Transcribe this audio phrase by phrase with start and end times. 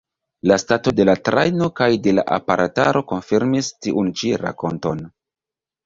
[0.51, 5.11] La stato de la trajno kaj de la aparataro konfirmis tiun ĉi rakonton.